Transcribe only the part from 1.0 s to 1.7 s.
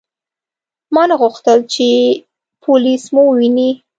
نه غوښتل